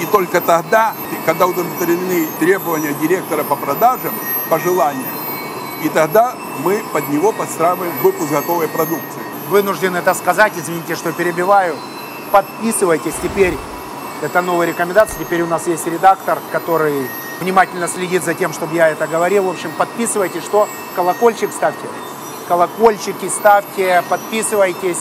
[0.02, 0.94] И только тогда,
[1.26, 4.13] когда удовлетворены требования директора по продажам,
[4.50, 5.18] пожелания,
[5.84, 9.22] и тогда мы под него подстраиваем выпуск готовой продукции.
[9.50, 11.76] Вынужден это сказать, извините, что перебиваю.
[12.32, 13.58] Подписывайтесь теперь.
[14.22, 15.18] Это новая рекомендация.
[15.20, 17.08] Теперь у нас есть редактор, который
[17.39, 19.46] внимательно следит за тем, чтобы я это говорил.
[19.46, 21.88] В общем, подписывайтесь, что колокольчик ставьте.
[22.48, 24.98] Колокольчики ставьте, подписывайтесь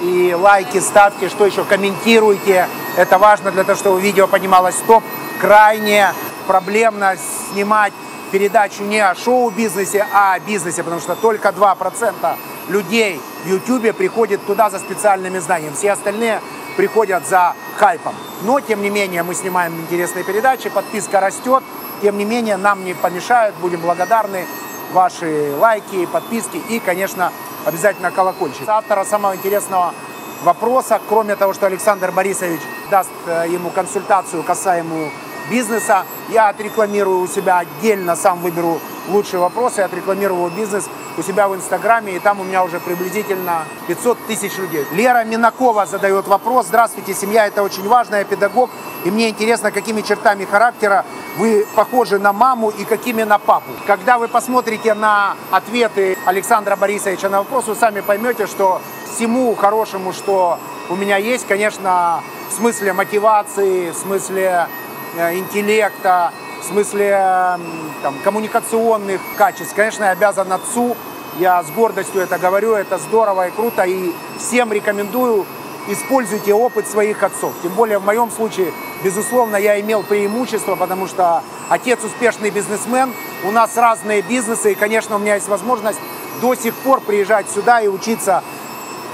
[0.00, 2.68] и лайки ставьте, что еще, комментируйте.
[2.96, 5.02] Это важно для того, чтобы видео поднималось топ.
[5.40, 6.12] Крайне
[6.46, 7.92] проблемно снимать
[8.30, 12.36] передачу не о шоу-бизнесе, а о бизнесе, потому что только 2%
[12.68, 15.74] людей в YouTube приходят туда за специальными знаниями.
[15.74, 16.40] Все остальные
[16.76, 18.14] приходят за хайпом.
[18.42, 21.62] Но, тем не менее, мы снимаем интересные передачи, подписка растет.
[22.02, 24.46] Тем не менее, нам не помешают, будем благодарны
[24.92, 27.32] ваши лайки, подписки и, конечно,
[27.64, 28.68] обязательно колокольчик.
[28.68, 29.92] Автора самого интересного
[30.44, 32.60] вопроса, кроме того, что Александр Борисович
[32.90, 35.10] даст э, ему консультацию касаемую
[35.50, 36.04] бизнеса.
[36.28, 42.14] Я отрекламирую у себя отдельно, сам выберу лучшие вопросы, отрекламирую бизнес у себя в Инстаграме,
[42.14, 44.86] и там у меня уже приблизительно 500 тысяч людей.
[44.92, 46.66] Лера Минакова задает вопрос.
[46.66, 48.70] Здравствуйте, семья это очень важно, я педагог,
[49.04, 51.04] и мне интересно, какими чертами характера
[51.38, 53.70] вы похожи на маму и какими на папу.
[53.86, 58.80] Когда вы посмотрите на ответы Александра Борисовича на вопрос, вы сами поймете, что
[59.12, 60.58] всему хорошему, что
[60.88, 64.68] у меня есть, конечно, в смысле мотивации, в смысле
[65.34, 67.58] интеллекта, в смысле
[68.02, 69.74] там, коммуникационных качеств.
[69.74, 70.96] Конечно, я обязан отцу,
[71.38, 75.46] я с гордостью это говорю, это здорово и круто, и всем рекомендую
[75.88, 77.52] используйте опыт своих отцов.
[77.62, 83.12] Тем более в моем случае, безусловно, я имел преимущество, потому что отец успешный бизнесмен,
[83.44, 86.00] у нас разные бизнесы, и, конечно, у меня есть возможность
[86.40, 88.42] до сих пор приезжать сюда и учиться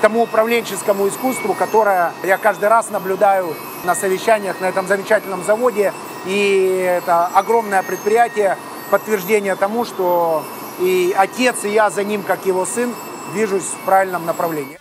[0.04, 5.94] тому управленческому искусству, которое я каждый раз наблюдаю на совещаниях на этом замечательном заводе.
[6.26, 8.58] И это огромное предприятие,
[8.90, 10.44] подтверждение тому, что
[10.78, 12.94] и отец, и я за ним, как его сын,
[13.32, 14.78] движусь в правильном направлении.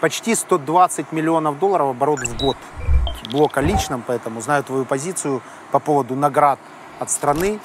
[0.00, 2.56] Почти 120 миллионов долларов оборот в год.
[3.30, 6.58] Блок о личном, поэтому знаю твою позицию по поводу наград
[6.98, 7.60] от страны.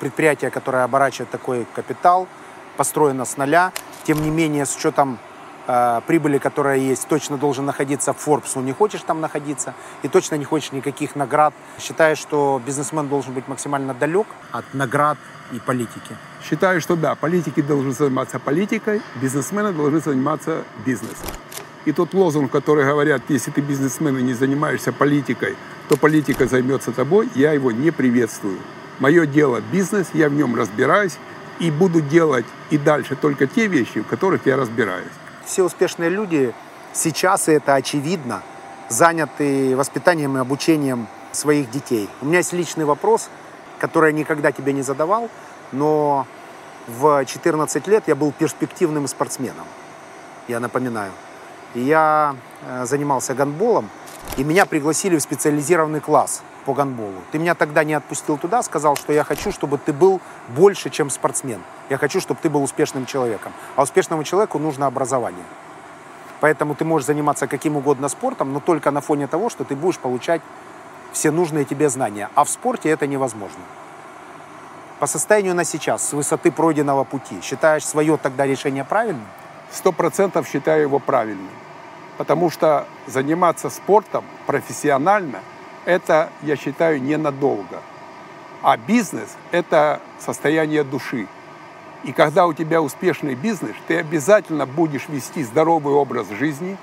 [0.00, 2.28] Предприятие, которое оборачивает такой капитал,
[2.76, 3.72] построено с нуля.
[4.04, 5.18] Тем не менее, с учетом
[5.66, 10.08] э, прибыли, которая есть, точно должен находиться в Forbes, но не хочешь там находиться, и
[10.08, 11.54] точно не хочешь никаких наград.
[11.78, 15.18] Считаешь, что бизнесмен должен быть максимально далек от наград
[15.52, 16.16] и политики?
[16.48, 21.28] Считаю, что да, политики должны заниматься политикой, бизнесмены должны заниматься бизнесом.
[21.86, 25.56] И тот лозунг, который говорят, если ты бизнесмен и не занимаешься политикой,
[25.88, 28.58] то политика займется тобой, я его не приветствую.
[28.98, 31.18] Мое дело бизнес, я в нем разбираюсь
[31.58, 35.12] и буду делать и дальше только те вещи, в которых я разбираюсь.
[35.44, 36.54] Все успешные люди
[36.92, 38.42] сейчас, и это очевидно,
[38.88, 42.08] заняты воспитанием и обучением своих детей.
[42.22, 43.28] У меня есть личный вопрос,
[43.78, 45.28] который я никогда тебе не задавал,
[45.72, 46.26] но
[46.86, 49.66] в 14 лет я был перспективным спортсменом,
[50.48, 51.12] я напоминаю.
[51.74, 53.90] Я э, занимался гандболом,
[54.38, 57.22] и меня пригласили в специализированный класс по гандболу.
[57.30, 61.10] Ты меня тогда не отпустил туда, сказал, что я хочу, чтобы ты был больше, чем
[61.10, 61.62] спортсмен.
[61.88, 63.52] Я хочу, чтобы ты был успешным человеком.
[63.76, 65.44] А успешному человеку нужно образование.
[66.40, 69.98] Поэтому ты можешь заниматься каким угодно спортом, но только на фоне того, что ты будешь
[69.98, 70.42] получать
[71.12, 72.28] все нужные тебе знания.
[72.34, 73.62] А в спорте это невозможно.
[74.98, 79.26] По состоянию на сейчас, с высоты пройденного пути, считаешь свое тогда решение правильным?
[79.70, 81.50] Сто процентов считаю его правильным.
[82.18, 85.40] Потому что заниматься спортом профессионально,
[85.86, 87.80] это, я считаю, ненадолго.
[88.62, 91.26] А бизнес– это состояние души.
[92.04, 96.76] И когда у тебя успешный бизнес, ты обязательно будешь вести здоровый образ жизни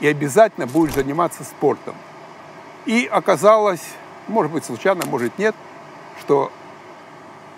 [0.00, 1.94] и обязательно будешь заниматься спортом.
[2.86, 3.84] И оказалось,
[4.26, 5.54] может быть случайно, может нет,
[6.20, 6.50] что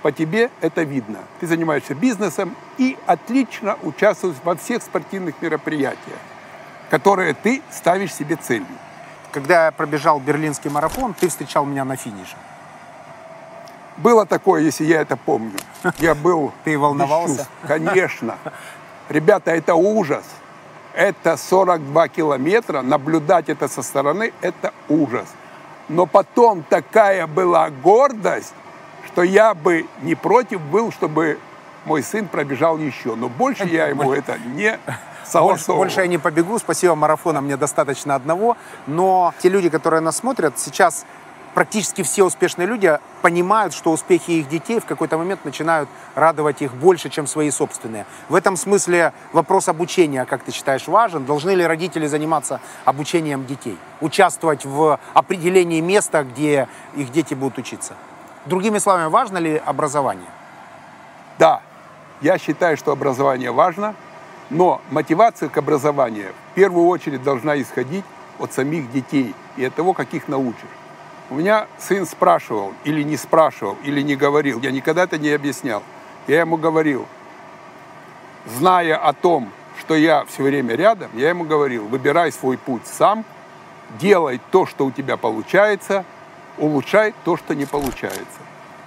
[0.02, 1.20] по тебе это видно.
[1.38, 6.18] Ты занимаешься бизнесом и отлично участвуешь во всех спортивных мероприятиях
[6.90, 8.66] которые ты ставишь себе целью.
[9.32, 12.36] Когда я пробежал берлинский марафон, ты встречал меня на финише.
[13.96, 15.58] Было такое, если я это помню.
[15.98, 16.52] Я был...
[16.64, 17.46] Ты волновался?
[17.66, 18.38] Конечно.
[19.10, 20.24] Ребята, это ужас.
[20.94, 22.80] Это 42 километра.
[22.80, 25.28] Наблюдать это со стороны– это ужас.
[25.88, 28.54] Но потом такая была гордость,
[29.06, 31.38] что я бы не против был, чтобы
[31.84, 33.16] мой сын пробежал еще.
[33.16, 34.78] Но больше я ему это не
[35.32, 38.56] больше, больше я не побегу, спасибо, марафона мне достаточно одного.
[38.86, 41.04] Но те люди, которые нас смотрят, сейчас
[41.54, 46.74] практически все успешные люди понимают, что успехи их детей в какой-то момент начинают радовать их
[46.74, 48.06] больше, чем свои собственные.
[48.28, 51.24] В этом смысле вопрос обучения, как ты считаешь, важен.
[51.24, 53.78] Должны ли родители заниматься обучением детей?
[54.00, 57.94] Участвовать в определении места, где их дети будут учиться?
[58.46, 60.30] Другими словами, важно ли образование?
[61.38, 61.60] Да,
[62.20, 63.94] я считаю, что образование важно–
[64.50, 68.04] но мотивация к образованию в первую очередь должна исходить
[68.38, 70.60] от самих детей и от того, как их научишь.
[71.30, 74.60] У меня сын спрашивал, или не спрашивал, или не говорил.
[74.60, 75.82] Я никогда это не объяснял.
[76.26, 77.06] Я ему говорил,
[78.46, 83.24] зная о том, что я все время рядом, я ему говорил, выбирай свой путь сам,
[84.00, 86.04] делай то, что у тебя получается,
[86.58, 88.40] улучшай то, что не получается.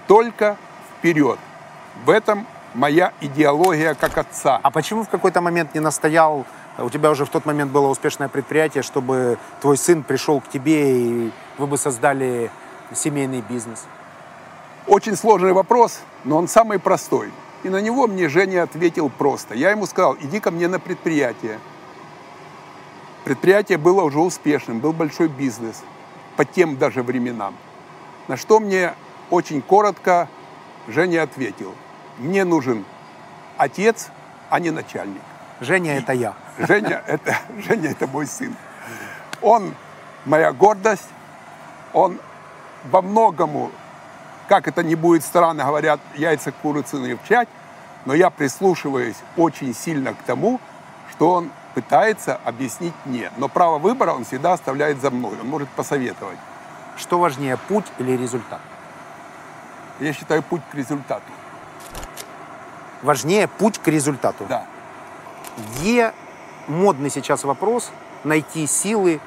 [0.06, 0.56] Только
[0.98, 1.38] вперед.
[2.04, 4.60] В этом моя идеология как отца.
[4.62, 6.44] А почему в какой-то момент не настоял,
[6.78, 10.98] у тебя уже в тот момент было успешное предприятие, чтобы твой сын пришел к тебе
[10.98, 12.50] и вы бы создали
[12.92, 13.84] семейный бизнес?
[14.86, 17.32] Очень сложный вопрос, но он самый простой.
[17.62, 19.54] И на него мне Женя ответил просто.
[19.54, 21.58] Я ему сказал, иди ко мне на предприятие.
[23.24, 25.82] Предприятие было уже успешным, был большой бизнес
[26.36, 27.54] по тем даже временам.
[28.28, 28.92] На что мне
[29.30, 30.28] очень коротко
[30.88, 31.74] Женя ответил.
[32.18, 32.84] Мне нужен
[33.56, 34.08] отец,
[34.50, 35.22] а не начальник.
[35.60, 36.34] Женя– это я.
[36.58, 38.54] Женя это, Женя– это мой сын.
[39.42, 39.74] Он
[40.24, 41.08] моя гордость,
[41.92, 42.18] он
[42.84, 43.70] во многому,
[44.48, 47.18] как это не будет странно, говорят, яйца курицы не
[48.04, 50.60] но я прислушиваюсь очень сильно к тому,
[51.10, 53.30] что он пытается объяснить мне.
[53.38, 56.38] Но право выбора он всегда оставляет за мной, он может посоветовать.
[56.96, 58.60] Что важнее, путь или результат?
[60.00, 61.24] Я считаю путь к результату.
[63.04, 64.46] Важнее путь к результату?
[64.48, 64.64] Да.
[65.76, 66.14] Где
[66.68, 67.90] модный сейчас вопрос
[68.24, 69.20] найти силы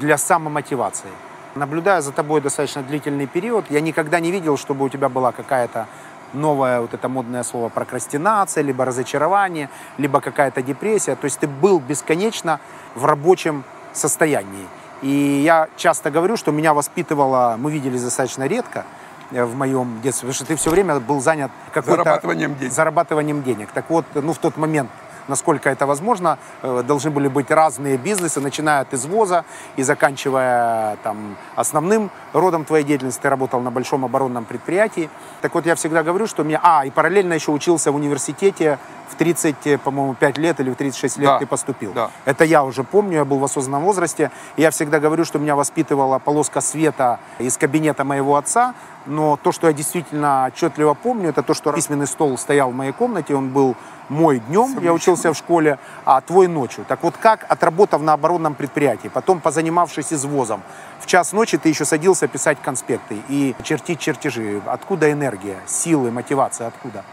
[0.00, 1.10] для самомотивации?
[1.54, 5.86] Наблюдая за тобой достаточно длительный период, я никогда не видел, чтобы у тебя была какая-то
[6.32, 11.14] новое вот это модное слово прокрастинация, либо разочарование, либо какая-то депрессия.
[11.14, 12.58] То есть ты был бесконечно
[12.96, 13.62] в рабочем
[13.92, 14.66] состоянии.
[15.02, 15.08] И
[15.44, 18.84] я часто говорю, что меня воспитывала, мы видели достаточно редко,
[19.30, 22.72] в моем детстве, потому что ты все время был занят зарабатыванием денег.
[22.72, 23.68] зарабатыванием денег.
[23.72, 24.90] Так вот, ну, в тот момент
[25.30, 29.44] насколько это возможно, э, должны были быть разные бизнесы, начиная от извоза
[29.76, 33.22] и заканчивая там, основным родом твоей деятельности.
[33.22, 35.08] Ты работал на большом оборонном предприятии.
[35.40, 36.60] Так вот, я всегда говорю, что меня...
[36.62, 38.78] А, и параллельно еще учился в университете
[39.10, 41.92] в 30, э, по-моему, 5 лет или в 36 лет да, ты поступил.
[41.92, 42.10] Да.
[42.24, 44.30] Это я уже помню, я был в осознанном возрасте.
[44.56, 48.74] И я всегда говорю, что меня воспитывала полоска света из кабинета моего отца,
[49.06, 52.92] но то, что я действительно отчетливо помню, это то, что письменный стол стоял в моей
[52.92, 53.76] комнате, он был
[54.08, 56.84] мой днем, я учился в школе, а твой ночью.
[56.86, 60.62] Так вот как, отработав на оборонном предприятии, потом позанимавшись извозом,
[61.00, 64.60] в час ночи ты еще садился писать конспекты и чертить чертежи.
[64.66, 67.04] Откуда энергия, силы, мотивация, откуда?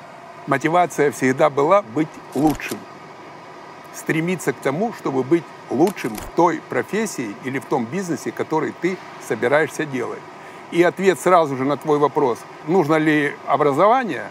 [0.47, 2.77] Мотивация всегда была быть лучшим.
[3.93, 8.97] Стремиться к тому, чтобы быть лучшим в той профессии или в том бизнесе, который ты
[9.27, 10.21] собираешься делать.
[10.71, 14.29] И ответ сразу же на твой вопрос, нужно ли образование,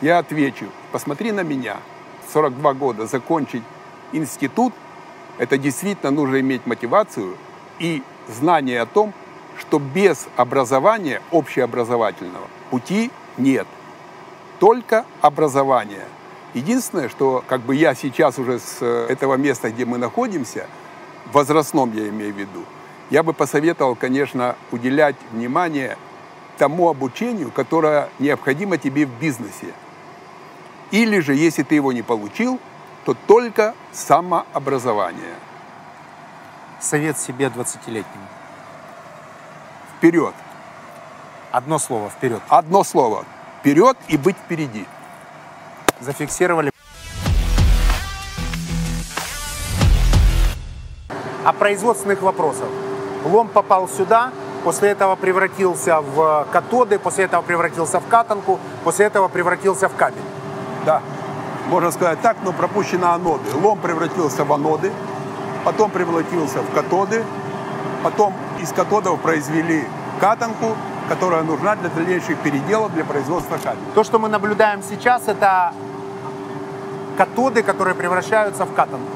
[0.00, 1.76] я отвечу, посмотри на меня.
[2.32, 3.62] 42 года закончить
[4.12, 4.72] институт,
[5.38, 7.36] это действительно нужно иметь мотивацию
[7.78, 9.12] и знание о том,
[9.56, 13.68] что без образования общеобразовательного пути нет.
[14.64, 16.06] Только образование.
[16.54, 20.66] Единственное, что как бы я сейчас уже с э, этого места, где мы находимся,
[21.34, 22.64] возрастном я имею в виду,
[23.10, 25.98] я бы посоветовал, конечно, уделять внимание
[26.56, 29.74] тому обучению, которое необходимо тебе в бизнесе.
[30.90, 32.58] Или же, если ты его не получил,
[33.04, 35.34] то только самообразование.
[36.80, 38.28] Совет себе 20-летнему.
[39.98, 40.34] Вперед.
[41.52, 42.40] Одно слово, вперед.
[42.48, 43.26] Одно слово.
[43.64, 44.86] Вперед и быть впереди.
[45.98, 46.70] Зафиксировали.
[51.46, 52.68] О производственных вопросах.
[53.24, 54.32] Лом попал сюда,
[54.64, 60.20] после этого превратился в катоды, после этого превратился в катанку, после этого превратился в кабель.
[60.84, 61.00] Да,
[61.70, 63.50] можно сказать так, но пропущены аноды.
[63.54, 64.92] Лом превратился в аноды,
[65.64, 67.24] потом превратился в катоды,
[68.02, 69.88] потом из катодов произвели
[70.20, 70.76] катанку,
[71.08, 73.84] которая нужна для дальнейших переделов для производства кабеля.
[73.94, 75.72] То, что мы наблюдаем сейчас, это
[77.16, 79.06] катоды, которые превращаются в катанку.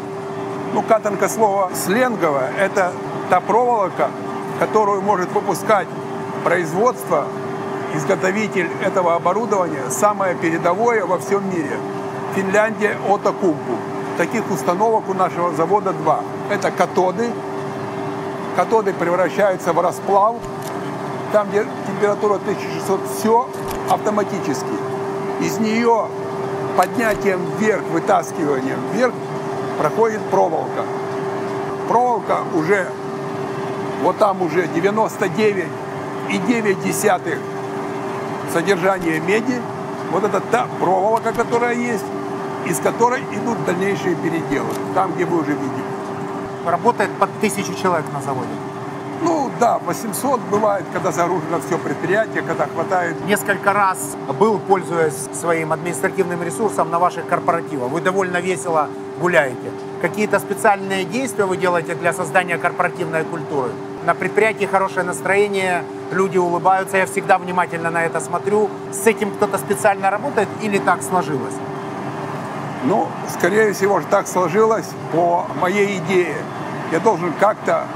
[0.75, 2.93] Ну, катанка слово сленговое, это
[3.31, 4.11] та проволока,
[4.59, 5.89] которую может выпускать
[6.45, 7.27] производство
[7.95, 11.79] изготовитель этого оборудования самое передовое во всем мире.
[12.35, 13.77] Финляндия Отокумпу.
[14.19, 16.21] Таких установок у нашего завода два.
[16.51, 17.31] Это катоды.
[18.57, 20.37] Катоды превращаются в расплав.
[21.33, 23.49] Там, где температура 1600, все
[23.91, 24.67] автоматически.
[25.41, 26.07] Из нее
[26.77, 29.15] поднятием вверх, вытаскиванием вверх
[29.79, 30.85] проходит проволока.
[31.89, 32.87] Проволока уже,
[34.03, 37.39] вот там уже 99,9
[38.53, 39.63] содержание меди,
[40.11, 42.05] вот это та проволока, которая есть,
[42.67, 45.85] из которой идут дальнейшие переделы, там, где вы уже видели.
[46.67, 48.68] Работает под тысячу человек на заводе.
[49.61, 53.17] Да, 800 бывает, когда загружено все предприятие, когда хватает.
[53.27, 57.91] Несколько раз был, пользуясь своим административным ресурсом на ваших корпоративах.
[57.91, 58.89] Вы довольно весело
[59.21, 59.73] гуляете.
[60.01, 63.71] Какие-то специальные действия вы делаете для создания корпоративной культуры?
[64.07, 65.83] На предприятии хорошее настроение,
[66.13, 68.71] люди улыбаются, я всегда внимательно на это смотрю.
[68.93, 71.55] С этим кто-то специально работает или так сложилось?
[72.85, 76.37] Ну, скорее всего, так сложилось по моей идее.
[76.93, 77.87] Я должен как-то...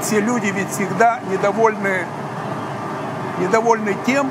[0.00, 2.04] Все люди ведь всегда недовольны,
[3.40, 4.30] недовольны тем,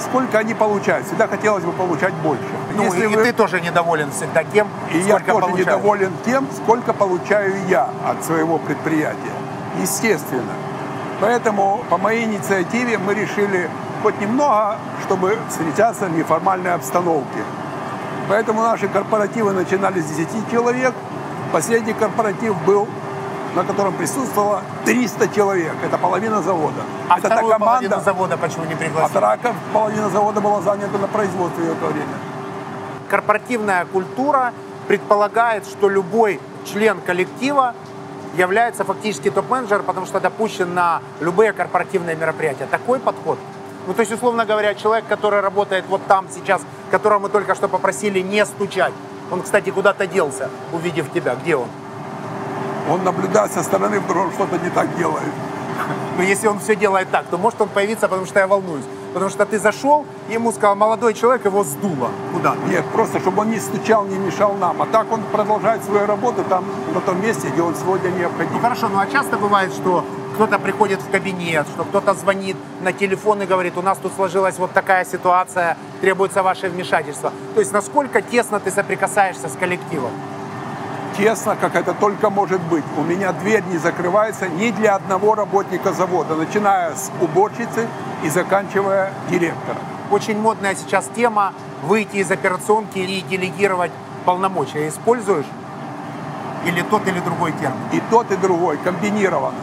[0.00, 1.06] сколько они получают.
[1.06, 2.44] Всегда хотелось бы получать больше.
[2.74, 5.66] Ну, Если и, вы- и ты тоже недоволен всегда тем, и я сколько тоже получаешь.
[5.66, 9.32] недоволен тем, сколько получаю я от своего предприятия.
[9.80, 10.52] Естественно.
[11.20, 13.68] Поэтому по моей инициативе мы решили
[14.02, 17.40] хоть немного, чтобы встречаться в неформальной обстановке.
[18.28, 20.94] Поэтому наши корпоративы начинались с 10 человек.
[21.50, 22.86] Последний корпоратив был,
[23.54, 25.72] на котором присутствовало 300 человек.
[25.84, 26.82] Это половина завода.
[27.08, 29.10] А Это вторую команда, половину завода почему не а пригласили?
[29.10, 29.38] вторая
[29.72, 32.14] половина завода была занята на производстве в это время.
[33.08, 34.52] Корпоративная культура
[34.86, 37.74] предполагает, что любой член коллектива
[38.36, 42.66] является фактически топ-менеджером, потому что допущен на любые корпоративные мероприятия.
[42.66, 43.38] Такой подход.
[43.86, 47.68] Ну, то есть, условно говоря, человек, который работает вот там сейчас, которого мы только что
[47.68, 48.92] попросили не стучать.
[49.30, 51.34] Он, кстати, куда-то делся, увидев тебя.
[51.34, 51.68] Где он?
[52.90, 55.32] Он наблюдает со стороны, вдруг он что-то не так делает.
[56.16, 58.84] Но если он все делает так, то может он появиться, потому что я волнуюсь.
[59.14, 62.10] Потому что ты зашел, ему сказал, молодой человек, его сдуло.
[62.34, 62.56] Куда?
[62.68, 64.82] Нет, просто чтобы он не стучал, не мешал нам.
[64.82, 68.60] А так он продолжает свою работу там, на том месте, где он сегодня Ну необходим.
[68.60, 73.42] хорошо, ну а часто бывает, что кто-то приходит в кабинет, что кто-то звонит на телефон
[73.42, 77.32] и говорит, у нас тут сложилась вот такая ситуация, требуется ваше вмешательство.
[77.54, 80.10] То есть насколько тесно ты соприкасаешься с коллективом?
[81.18, 82.84] Тесно, как это только может быть.
[82.96, 87.88] У меня дверь не закрывается ни для одного работника завода, начиная с уборщицы
[88.22, 89.82] и заканчивая директором.
[90.12, 93.90] Очень модная сейчас тема выйти из операционки и делегировать
[94.24, 94.86] полномочия.
[94.86, 95.46] Используешь?
[96.64, 97.78] Или тот, или другой термин?
[97.92, 99.58] И тот, и другой комбинированно.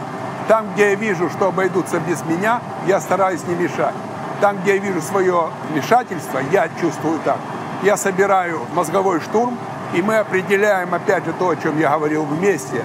[0.48, 3.94] Там, где я вижу, что обойдутся без меня, я стараюсь не мешать.
[4.42, 7.38] Там, где я вижу свое вмешательство, я чувствую так.
[7.82, 9.58] Я собираю мозговой штурм,
[9.96, 12.84] и мы определяем, опять же, то, о чем я говорил вместе,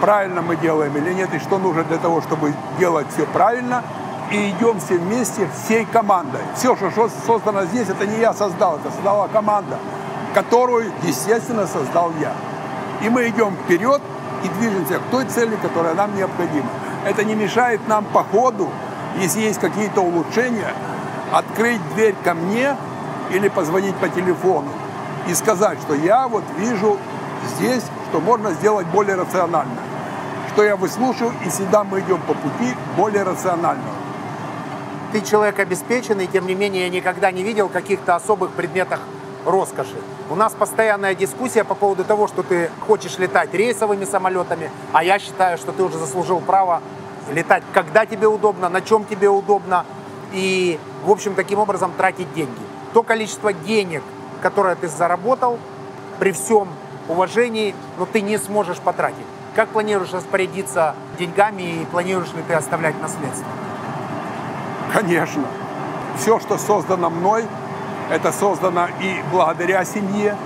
[0.00, 3.82] правильно мы делаем или нет, и что нужно для того, чтобы делать все правильно,
[4.30, 6.40] и идем все вместе, всей командой.
[6.54, 9.76] Все, что создано здесь, это не я создал, это создала команда,
[10.34, 12.32] которую, естественно, создал я.
[13.04, 14.00] И мы идем вперед
[14.44, 16.68] и движемся к той цели, которая нам необходима.
[17.04, 18.70] Это не мешает нам по ходу,
[19.18, 20.72] если есть какие-то улучшения,
[21.32, 22.76] открыть дверь ко мне
[23.32, 24.68] или позвонить по телефону
[25.28, 26.98] и сказать, что я вот вижу
[27.56, 29.76] здесь, что можно сделать более рационально.
[30.52, 33.94] Что я выслушаю, и всегда мы идем по пути более рационального.
[35.12, 39.00] Ты человек обеспеченный, тем не менее я никогда не видел каких-то особых предметах
[39.44, 39.96] роскоши.
[40.30, 45.18] У нас постоянная дискуссия по поводу того, что ты хочешь летать рейсовыми самолетами, а я
[45.18, 46.80] считаю, что ты уже заслужил право
[47.30, 49.84] летать, когда тебе удобно, на чем тебе удобно,
[50.32, 52.60] и, в общем, таким образом тратить деньги.
[52.94, 54.02] То количество денег,
[54.42, 55.58] которое ты заработал,
[56.18, 56.68] при всем
[57.08, 59.26] уважении, но ты не сможешь потратить.
[59.54, 63.46] Как планируешь распорядиться деньгами и планируешь ли ты оставлять наследство?
[64.92, 65.44] Конечно.
[66.18, 67.46] Все, что создано мной,
[68.10, 70.36] это создано и благодаря семье,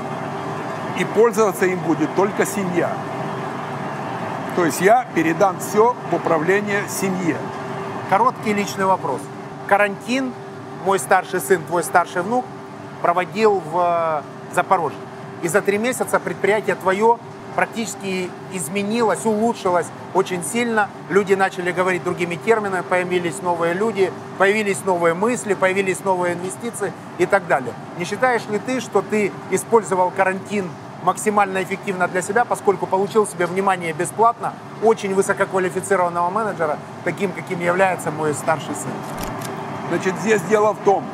[0.98, 2.90] и пользоваться им будет только семья.
[4.54, 7.36] То есть я передам все в управление семье.
[8.08, 9.20] Короткий личный вопрос.
[9.66, 10.32] Карантин,
[10.84, 12.44] мой старший сын, твой старший внук,
[13.02, 14.22] проводил в
[14.54, 14.98] Запорожье.
[15.42, 17.18] И за три месяца предприятие твое
[17.54, 20.88] практически изменилось, улучшилось очень сильно.
[21.08, 27.26] Люди начали говорить другими терминами, появились новые люди, появились новые мысли, появились новые инвестиции и
[27.26, 27.72] так далее.
[27.98, 30.70] Не считаешь ли ты, что ты использовал карантин
[31.02, 38.10] максимально эффективно для себя, поскольку получил себе внимание бесплатно очень высококвалифицированного менеджера, таким, каким является
[38.10, 38.90] мой старший сын?
[39.88, 41.04] Значит, здесь дело в том,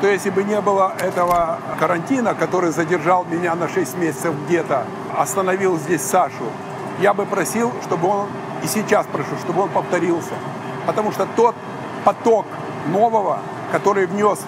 [0.00, 5.76] что если бы не было этого карантина, который задержал меня на 6 месяцев где-то, остановил
[5.76, 6.46] здесь Сашу,
[7.00, 8.28] я бы просил, чтобы он,
[8.64, 10.32] и сейчас прошу, чтобы он повторился.
[10.86, 11.54] Потому что тот
[12.02, 12.46] поток
[12.86, 13.40] нового,
[13.72, 14.38] который внес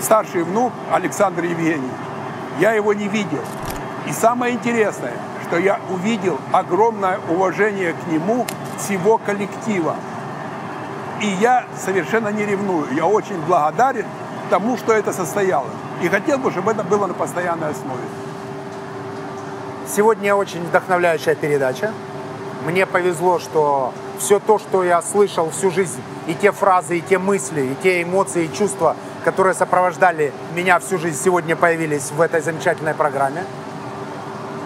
[0.00, 1.92] старший внук Александр Евгений,
[2.58, 3.44] я его не видел.
[4.06, 5.12] И самое интересное,
[5.46, 8.46] что я увидел огромное уважение к нему
[8.78, 9.96] всего коллектива.
[11.20, 12.86] И я совершенно не ревную.
[12.94, 14.06] Я очень благодарен
[14.50, 15.72] тому, что это состоялось.
[16.02, 18.02] И хотел бы, чтобы это было на постоянной основе.
[19.88, 21.92] Сегодня очень вдохновляющая передача.
[22.66, 27.18] Мне повезло, что все то, что я слышал всю жизнь, и те фразы, и те
[27.18, 32.42] мысли, и те эмоции, и чувства, которые сопровождали меня всю жизнь, сегодня появились в этой
[32.42, 33.44] замечательной программе.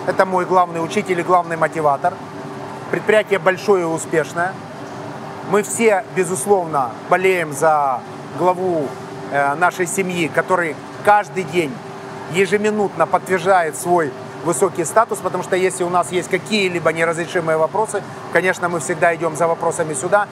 [0.06, 2.14] Это мой главный учитель и главный мотиватор.
[2.90, 4.52] Предприятие большое и успешное.
[5.50, 8.00] Мы все, безусловно, болеем за
[8.38, 8.88] главу
[9.32, 11.72] нашей семьи, который каждый день,
[12.32, 14.12] ежеминутно подтверждает свой
[14.44, 18.02] высокий статус, потому что если у нас есть какие-либо неразрешимые вопросы,
[18.32, 20.26] конечно, мы всегда идем за вопросами сюда.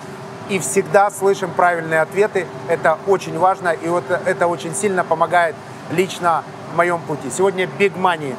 [0.49, 2.47] и всегда слышим правильные ответы.
[2.68, 5.55] Это очень важно, и вот это очень сильно помогает
[5.90, 7.30] лично в моем пути.
[7.30, 8.34] Сегодня Big Money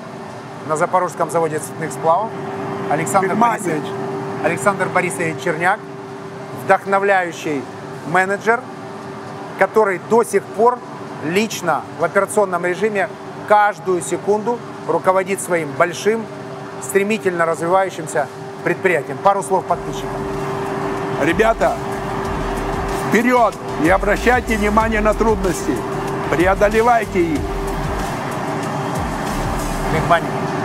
[0.68, 2.30] на Запорожском заводе цветных сплавов.
[2.92, 3.36] Александр.
[3.36, 3.84] Борисович,
[4.44, 5.80] Александр Борисович Черняк,
[6.64, 7.64] вдохновляющий
[8.08, 8.62] менеджер,
[9.64, 10.78] который до сих пор
[11.24, 13.08] лично в операционном режиме
[13.48, 14.60] каждую секунду
[14.90, 16.26] руководит своим большим,
[16.82, 18.28] стремительно развивающимся
[18.66, 19.18] предприятием.
[19.24, 20.10] Пару слов подписчикам.
[21.22, 21.78] Ребята,
[23.08, 23.56] вперед!
[23.80, 25.78] Не обращайте внимания на трудности.
[26.30, 27.40] Преодолевайте их.
[30.10, 30.43] Money.